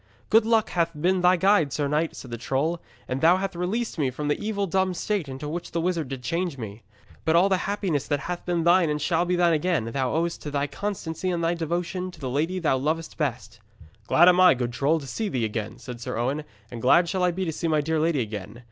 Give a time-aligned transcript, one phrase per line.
[0.31, 3.99] 'Good luck hath been thy guide, sir knight,' said the troll, 'and thou hath released
[3.99, 6.81] me from the evil dumb shape into which this wizard did change me.
[7.23, 10.41] But all the happiness that hath been thine and shall be thine again, thou owest
[10.41, 13.59] to thy constancy and thy devotion to the lady thou lovest best.'
[14.07, 17.21] 'Glad am I, good troll, to see thee again,' said Sir Owen, 'and glad shall
[17.23, 18.59] I be to see my dear lady again.